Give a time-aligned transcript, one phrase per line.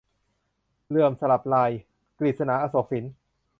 [0.89, 1.71] เลื่อมสลับลาย-
[2.19, 3.05] กฤษณา อโศกสิน